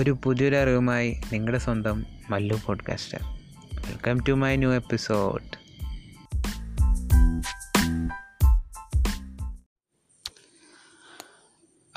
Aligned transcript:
ഒരു 0.00 0.18
പുതിയൊരു 0.24 0.56
അറിവുമായി 0.56 1.20
നിങ്ങളുടെ 1.32 1.58
സ്വന്തം 1.58 2.06
Mallu 2.30 2.60
podcaster 2.66 3.18
welcome 3.74 4.20
to 4.28 4.32
my 4.32 4.56
new 4.56 4.72
episode 4.72 5.44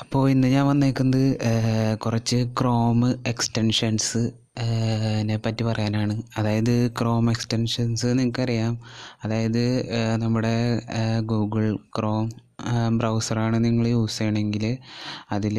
അപ്പോൾ 0.00 0.30
ഇന്ന് 0.30 0.48
ഞാൻ 0.48 0.66
വന്നേക്കുന്നത് 0.66 1.38
കുറച്ച് 1.98 2.48
ക്രോം 2.60 3.10
എക്സ്റ്റൻഷൻസ് 3.26 4.18
പറ്റി 5.44 5.62
പറയാനാണ്. 5.62 6.22
അതായത് 6.38 6.90
ക്രോം 6.90 7.30
എക്സ്റ്റൻഷൻസ് 7.30 8.06
നിങ്ങൾക്കറിയാം. 8.06 8.74
അതായത് 9.24 9.64
നമ്മുടെ 10.22 10.54
ഗൂഗിൾ 11.20 11.76
ക്രോം 11.98 12.30
ബ്രൗസറാണ് 12.98 13.64
നിങ്ങൾ 13.64 13.88
യൂസ് 13.88 14.18
ചെയ്യണമെങ്കിൽ 14.18 14.64
അതിൽ 15.32 15.56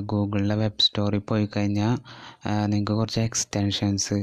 ഗൂഗിളിലെ 0.00 0.54
വെബ് 0.54 0.80
സ്റ്റോറിൽ 0.80 1.18
പോയി 1.18 1.48
കഴിഞ്ഞാൽ 1.56 1.94
നിങ്ങൾക്ക് 2.66 2.92
കുറച്ച് 2.92 3.20
എക്സ്റ്റൻഷൻസ് 3.20 4.18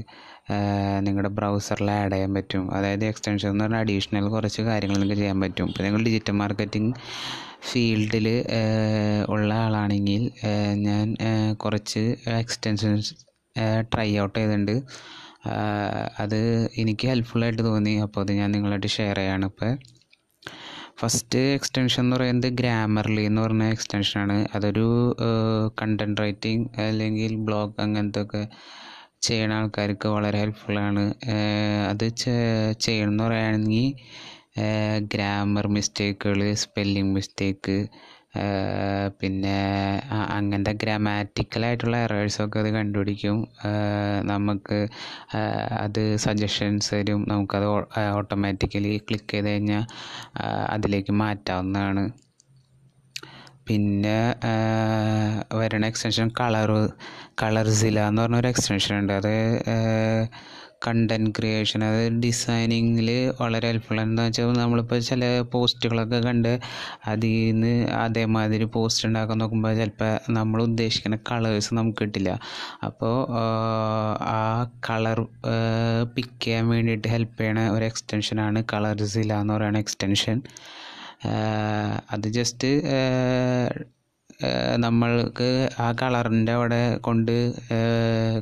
നിങ്ങളുടെ 0.99 1.29
ബ്രൗസറിൽ 1.29 1.91
ആഡ് 1.91 2.11
ചെയ്യാൻ 2.11 2.33
പറ്റും. 2.33 2.75
അതായത് 2.75 3.05
എക്സ്റ്റൻഷൻ 3.05 3.49
എന്ന് 3.49 3.63
പറഞ്ഞാൽ 3.63 3.79
അഡീഷണൽ 3.79 4.27
കുറച്ച് 4.29 4.61
കാര്യങ്ങൾ 4.61 4.97
നിങ്ങൾക്ക് 4.97 5.21
ചെയ്യാൻ 5.21 5.41
പറ്റും. 5.41 5.67
ഇപ്പോൾ 5.69 5.83
നിങ്ങൾ 5.83 6.03
ഡിജിറ്റൽ 6.03 6.31
മാർക്കറ്റിംഗ് 6.31 6.93
ഫീൽഡിൽ 7.71 8.45
ഉള്ള 9.29 9.53
ആളാണെങ്കിൽ 9.53 10.31
ഞാൻ 10.73 11.07
കുറച്ച് 11.53 12.03
എക്സ്റ്റൻഷൻസ് 12.43 13.28
ട്രൈ 13.93 14.09
ഔട്ട് 14.19 14.35
ചെയ്തിട്ടുണ്ട്. 14.39 14.75
അത് 16.19 16.39
എനിക്ക് 16.81 17.05
ഹെൽപ്ഫുള്ളായിട്ട് 17.11 17.63
തോന്നി. 17.69 17.95
അപ്പോൾ 18.05 18.21
അത് 18.21 18.31
ഞാൻ 18.31 18.49
നിങ്ങളായിട്ട് 18.55 18.91
ഷെയർ 18.97 19.17
ചെയ്യാണ് 19.17 19.45
ഇപ്പോൾ 19.45 19.71
ഫസ്റ്റ് 21.01 21.41
എക്സ്റ്റൻഷൻ 21.57 22.01
എന്ന് 22.03 22.15
പറയുന്നത് 22.15 22.49
ഗ്രാമർലി 22.59 23.23
എന്ന് 23.27 23.41
പറഞ്ഞ 23.41 23.65
എക്സ്റ്റൻഷനാണ് 23.75 24.35
അതൊരു 24.55 24.87
കണ്ടന്റ് 25.81 26.21
റൈറ്റിംഗ് 26.21 26.65
അല്ലെങ്കിൽ 26.85 27.33
ബ്ലോഗ് 27.47 27.75
അങ്ങനത്തെ 27.81 28.21
ഒക്കെ 28.21 28.41
ചെയ്യണ 29.21 29.53
ആൾക്കാർക്ക് 29.53 30.07
വളരെ 30.07 30.37
ഹെൽപ്ഫുള്ളാണ് 30.43 31.03
അത് 31.89 32.05
ചെയ്യണമെന്ന് 32.79 33.23
പറയുകയാണെങ്കിൽ 33.23 33.87
ഗ്രാമർ 35.13 35.65
മിസ്റ്റേക്കുകൾ 35.67 36.41
സ്പെല്ലിംഗ് 36.55 37.13
മിസ്റ്റേക്ക് 37.15 37.77
പിന്നെ 39.19 39.53
അങ്ങനത്തെ 40.35 40.73
ഗ്രാമാറ്റിക്കലായിട്ടുള്ള 40.83 41.97
എറേഴ്സൊക്കെ 42.05 42.59
അത് 42.59 42.69
കണ്ടുപിടിക്കും. 42.69 43.37
നമുക്ക് 44.31 44.79
അത് 45.79 46.01
സജഷൻസ് 46.25 46.91
തരും. 46.93 47.21
നമുക്കത് 47.27 47.67
ഓട്ടോമാറ്റിക്കലി 48.19 48.93
ക്ലിക്ക് 49.07 49.31
ചെയ്ത് 49.31 49.49
കഴിഞ്ഞാൽ 49.49 49.85
അതിലേക്ക് 50.69 51.15
മാറ്റാവുന്നതാണ്. 51.23 52.05
പിന്നെ 53.69 54.19
വരണ 55.59 55.83
എക്സ്റ്റൻഷൻ 55.91 56.29
കളർ 56.39 56.71
കളർസില 57.41 57.99
എന്ന് 58.11 58.21
പറഞ്ഞൊരു 58.23 58.49
എക്സ്റ്റൻഷൻ 58.53 58.93
ഉണ്ട്. 59.01 59.13
അത് 59.19 59.33
കണ്ടന്റ് 60.85 61.31
ക്രിയേഷൻ 61.37 61.81
അത് 61.87 62.01
ഡിസൈനിങ്ങിൽ 62.23 63.09
വളരെ 63.39 63.67
ഹെൽപ്ഫുൾ 63.69 63.97
എന്താ 64.03 64.25
വെച്ചാൽ 64.25 64.53
നമ്മളിപ്പോൾ 64.59 64.99
ചില 65.09 65.23
പോസ്റ്റുകളൊക്കെ 65.53 66.19
കണ്ട് 66.27 66.51
അതിൽ 67.11 67.33
നിന്ന് 67.47 67.73
അതേമാതിരി 68.03 68.67
പോസ്റ്റ് 68.75 69.03
ഉണ്ടാക്കാൻ 69.07 69.37
നോക്കുമ്പോൾ 69.41 69.73
ചിലപ്പോൾ 69.79 70.13
നമ്മൾ 70.37 70.61
ഉദ്ദേശിക്കുന്ന 70.67 71.17
കളേഴ്സ് 71.31 71.71
നമുക്ക് 71.79 71.99
കിട്ടില്ല. 72.03 72.31
അപ്പോൾ 72.87 73.15
ആ 74.37 74.39
കളർ 74.89 75.19
പിക്ക് 76.15 76.37
ചെയ്യാൻ 76.45 76.67
വേണ്ടിയിട്ട് 76.73 77.07
ഹെൽപ്പ് 77.15 77.37
ചെയ്യണ 77.41 77.67
ഒരു 77.75 77.85
എക്സ്റ്റൻഷനാണ് 77.91 78.61
കളർസില 78.73 79.33
എന്ന് 79.43 79.55
പറയുന്ന 79.57 79.81
എക്സ്റ്റൻഷൻ 79.85 80.39
അത് 82.13 82.27
ജസ്റ്റ് 82.37 82.69
നമ്മൾക്ക് 84.83 85.47
ആ 85.79 85.87
കളറിന്റെ 86.01 86.51
അവിടെ 86.51 86.81
കൊണ്ട് 86.97 87.33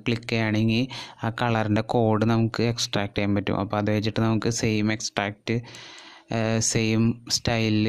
ക്ലിക്ക് 0.05 0.27
ചെയ്യുകയാണെങ്കിൽ 0.29 0.83
ആ 1.25 1.29
കളറിന്റെ 1.41 1.83
കോഡ് 1.93 2.25
നമുക്ക് 2.25 2.63
എക്സ്ട്രാക്ട് 2.63 3.15
ചെയ്യാൻ 3.17 3.31
പറ്റും. 3.35 3.59
അപ്പോൾ 3.59 3.77
അത് 3.77 3.89
വെച്ചിട്ട് 3.95 4.21
നമുക്ക് 4.21 4.49
സെയിം 4.61 4.91
എക്സ്ട്രാക്റ്റ് 4.91 5.55
സെയിം 6.71 7.03
സ്റ്റൈലിൽ 7.29 7.87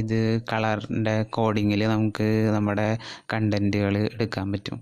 ഇത് 0.00 0.18
കളറിന്റെ 0.52 1.16
കോഡിങ്ങിൽ 1.36 1.82
നമുക്ക് 1.86 2.28
നമ്മുടെ 2.54 2.88
കണ്ടന്റുകൾ 3.32 3.96
എടുക്കാൻ 4.14 4.46
പറ്റും. 4.52 4.78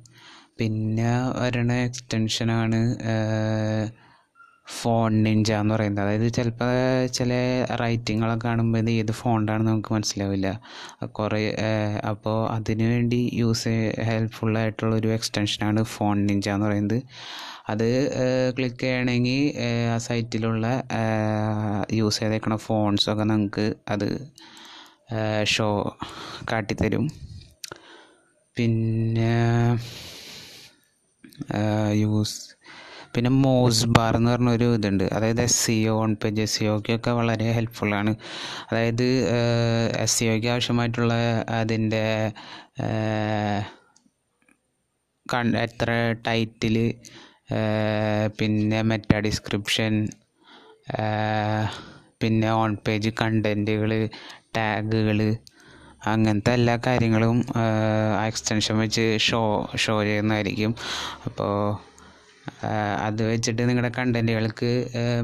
പിന്നെ 0.58 1.10
വരണ 1.40 1.72
എക്സ്റ്റൻഷനാണ് 1.88 2.80
ഫോൺ 4.78 5.10
നിഞ്ച 5.26 5.50
എന്ന് 5.60 5.72
പറയുന്നത്. 5.74 6.04
അതായത് 6.04 6.28
ചിലപ്പോൾ 6.36 6.72
ചില 7.18 7.30
റൈറ്റിങ്ങുകളൊക്കെ 7.82 8.46
കാണുമ്പോൾ 8.46 8.78
ഇത് 8.82 8.90
ഏത് 9.00 9.12
ഫോണ്ടാണെന്ന് 9.20 9.70
നമുക്ക് 9.70 9.92
മനസ്സിലാവില്ല. 9.96 10.48
കുറേ 11.18 11.40
അപ്പോൾ 12.10 12.36
അതിനു 12.56 12.86
വേണ്ടി 12.92 13.20
യൂസ് 13.42 13.74
ഹെൽപ്ഫുള്ളായിട്ടുള്ള 14.08 14.92
ഒരു 15.00 15.08
എക്സ്റ്റൻഷനാണ് 15.16 15.82
ഫോൺ 15.94 16.16
നിഞ്ച 16.30 16.48
എന്ന് 16.56 16.66
പറയുന്നത്. 16.68 16.98
അത് 17.72 17.88
ക്ലിക്ക് 18.56 18.80
ചെയ്യണമെങ്കിൽ 18.84 19.42
ആ 19.94 19.96
സൈറ്റിലുള്ള 20.08 20.66
യൂസ് 21.98 22.20
ചെയ്തേക്കണ 22.22 22.54
ഫോൺസൊക്കെ 22.66 23.26
നമുക്ക് 23.32 23.66
അത് 23.94 24.08
ഷോ 25.54 25.68
കാട്ടിത്തരും. 26.52 27.04
പിന്നെ 28.56 29.34
യൂസ് 32.02 32.38
പിന്നെ 33.14 33.30
മോസ് 33.42 33.86
ബാർ 33.96 34.14
എന്ന് 34.18 34.30
പറഞ്ഞൊരു 34.32 34.68
ഇതുണ്ട്. 34.78 35.04
അതായത് 35.16 35.42
S 35.46 35.58
E 35.64 35.76
O 35.92 35.94
on 36.02 36.12
page 36.22 36.42
S 36.46 36.54
E 36.58 36.64
ഒക്കൊക്കെ 36.74 37.12
വളരെ 37.20 37.48
ഹെൽപ്ഫുള്ളാണ് 37.58 38.12
അതായത് 38.70 39.06
എസ് 40.04 40.16
സി 40.16 40.26
ഒക്ക് 40.34 40.48
ആവശ്യമായിട്ടുള്ള 40.54 41.14
അതിന്റെ 41.60 42.04
എത്ര 45.64 45.90
ടൈറ്റിൽ 46.26 46.76
പിന്നെ 48.38 48.80
മെറ്റ 48.90 49.12
ഡിസ്ക്രിപ്ഷൻ 49.26 49.92
പിന്നെ 52.22 52.48
ഓൺ 52.62 52.72
പേജ് 52.86 53.10
കണ്ടന്റുകൾ 53.20 53.92
ടാഗുകൾ 54.56 55.20
അങ്ങനത്തെ 56.12 56.52
എല്ലാ 56.58 56.74
കാര്യങ്ങളും 56.86 57.38
എക്സ്റ്റൻഷൻ 58.26 58.76
വെച്ച് 58.82 59.04
ഷോ 59.26 59.40
ഷോ 59.84 59.94
ചെയ്യുന്നതായിരിക്കും. 60.08 60.72
അപ്പോൾ 61.28 61.54
അത് 63.06 63.20
വെച്ചിട്ട് 63.30 63.62
നിങ്ങളുടെ 63.68 63.90
കണ്ടന്റുകൾക്ക് 63.98 64.70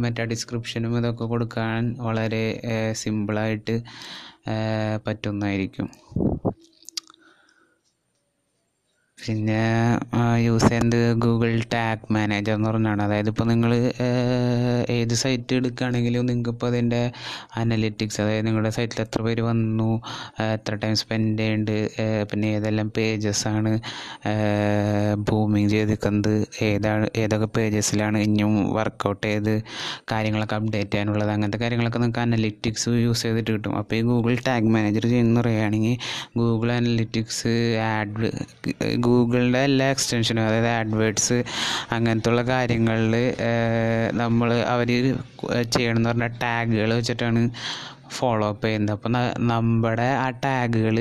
മറ്റേ 0.04 0.24
ഡിസ്ക്രിപ്ഷനും 0.32 0.98
ഇതൊക്കെ 0.98 1.24
കൊടുക്കാൻ 1.34 1.80
വളരെ 2.08 2.44
സിമ്പിളായിട്ട് 3.02 3.76
പറ്റുന്നതായിരിക്കും. 5.06 5.88
പിന്നെ 9.18 9.62
യൂസ് 10.46 10.68
ചെയ്യുന്നത് 10.70 11.04
ഗൂഗിൾ 11.24 11.52
ടാഗ് 11.74 12.12
മാനേജർ 12.16 12.54
എന്ന് 12.56 12.68
പറഞ്ഞാണ്. 12.68 13.00
അതായത് 13.02 13.30
ഇപ്പോൾ 13.32 13.46
നിങ്ങൾ 13.52 13.72
ഏത് 14.90 15.14
സൈറ്റ് 15.14 15.54
എടുക്കുകയാണെങ്കിലും 15.54 16.26
നിങ്ങൾക്ക് 16.26 16.50
ഇപ്പോൾ 16.50 16.66
അതിന്റെ 16.66 17.00
അനലിറ്റിക്സ് 17.56 18.20
അതായത് 18.20 18.46
നിങ്ങളുടെ 18.46 18.70
സൈറ്റിൽ 18.70 19.00
എത്ര 19.00 19.22
പേര് 19.22 19.42
വന്നു 19.42 19.90
എത്ര 20.54 20.74
ടൈം 20.74 20.94
സ്പെൻഡ് 20.94 21.38
ചെയ്യുന്നുണ്ട് 21.38 21.76
പിന്നെ 22.30 22.48
ഏതെല്ലാം 22.48 22.90
ആണ് 23.46 23.72
ബൂമിങ് 25.30 25.70
ചെയ്തിരിക്കുന്നത് 25.70 26.46
ഏതാണ് 26.62 27.06
ഏതൊക്കെ 27.16 27.48
പേജസിലാണ് 27.56 28.18
ഇനിയും 28.18 28.54
വർക്കൗട്ട് 28.72 29.26
ചെയ്ത് 29.26 29.62
കാര്യങ്ങളൊക്കെ 30.12 30.56
അപ്ഡേറ്റ് 30.56 30.90
ചെയ്യാനുള്ളത് 30.90 31.30
അങ്ങനത്തെ 31.30 31.58
കാര്യങ്ങളൊക്കെ 31.58 31.98
നിങ്ങൾക്ക് 31.98 32.20
അനലിറ്റിക്സ് 32.20 32.88
യൂസ് 32.88 33.22
ചെയ്തിട്ട് 33.22 33.50
കിട്ടും. 33.50 33.72
അപ്പോൾ 33.78 33.96
ഈ 33.96 34.02
ഗൂഗിൾ 34.02 34.36
ടാഗ് 34.48 34.70
മാനേജർ 34.76 35.04
ചെയ്യുന്ന 35.06 35.40
പറയുകയാണെങ്കിൽ 35.40 35.96
ഗൂഗിൾ 36.38 36.72
അനലിറ്റിക്സ് 36.72 37.54
ആഡ് 37.82 38.30
ഗൂഗിളിന്റെ 38.96 39.58
എല്ലാ 39.58 39.86
എക്സ്റ്റൻഷനും 39.90 40.42
അതായത് 40.42 40.68
ആഡ്വേർഡ്സ് 40.68 41.38
അങ്ങനത്തെ 41.90 42.28
ഉള്ള 42.28 42.42
കാര്യങ്ങളിൽ 42.42 43.14
നമ്മൾ 44.12 44.48
അവർ 44.76 44.90
ചെയ്യണമെന്ന് 45.74 46.08
പറഞ്ഞാൽ 46.10 46.32
ടാഗുകൾ 46.44 46.90
വെച്ചിട്ടാണ് 46.98 47.42
ഫോളോ 48.16 48.46
അപ്പ് 48.52 48.64
ചെയ്യുന്നത്. 48.66 48.94
അപ്പോൾ 48.96 49.10
നമ്മുടെ 49.50 50.08
ആ 50.24 50.26
ടാഗുകൾ 50.44 50.98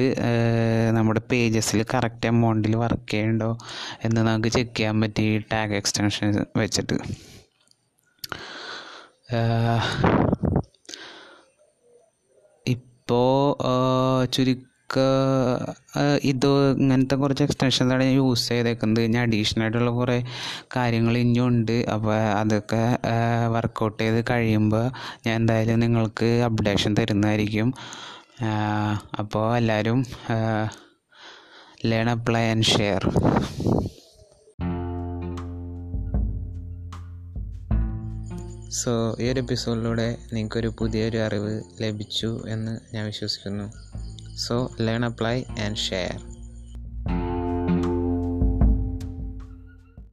നമ്മുടെ 0.97 1.21
പേജസിൽ 1.31 1.81
കറക്റ്റ് 1.93 2.29
എമൗണ്ടിൽ 2.31 2.75
വർക്ക് 2.83 3.09
ചെയ്യുന്നുണ്ടോ 3.11 3.49
എന്ന് 4.05 4.21
നമുക്ക് 4.27 4.51
ചെക്ക് 4.57 4.75
ചെയ്യാൻ 4.77 5.01
പറ്റി 5.01 5.25
ടാഗ് 5.53 5.75
എക്സ്റ്റൻഷൻ 5.81 6.29
വെച്ചിട്ട്. 6.61 6.97
ഇപ്പോൾ 12.75 13.33
ചുരുക്കം 14.35 14.71
ഇത് 16.23 16.47
ഇങ്ങനത്തെ 16.79 17.15
കുറച്ച് 17.15 17.43
എക്സ്റ്റൻഷൻസാണ് 17.43 18.03
ഞാൻ 18.03 18.13
യൂസ് 18.13 18.49
ചെയ്തേക്കുന്നത്. 18.49 19.05
ഞാൻ 19.05 19.23
അഡീഷണൽ 19.27 19.61
ആയിട്ടുള്ള 19.61 19.91
കുറേ 19.91 20.23
കാര്യങ്ങൾ 20.75 21.17
ഇനിയും 21.17 21.47
ഉണ്ട്. 21.47 21.85
അപ്പോൾ 21.93 22.15
അതൊക്കെ 22.15 22.83
വർക്കൗട്ട് 23.47 24.03
ചെയ്ത് 24.03 24.25
കഴിയുമ്പോൾ 24.29 24.91
ഞാൻ 25.27 25.35
എന്തായാലും 25.35 25.79
നിങ്ങൾക്ക് 25.79 26.25
അപ്ഡേഷൻ 26.25 26.95
തരുന്നതായിരിക്കും. 26.99 27.73
അപ്പോൾ 29.19 29.57
എല്ലാവരും 29.57 30.05
learn 31.85 32.09
apply 32.09 32.43
and 32.49 32.63
share 32.63 33.03
so 38.79 39.17
ഈ 39.21 39.25
ഒരു 39.31 39.39
എപ്പിസോഡിലൂടെ 39.39 40.17
നിങ്ങൾക്കൊരു 40.33 40.69
പുതിയൊരു 40.79 41.17
അറിവ് 41.17 41.53
ലഭിച്ചു 41.81 42.43
എന്ന് 42.47 42.95
ഞാൻ 42.95 43.05
വിശ്വസിക്കുന്നു. 43.05 43.67
So 44.37 44.55
learn 44.79 45.05
apply 45.05 45.35
and 45.65 45.81
share 45.87 46.13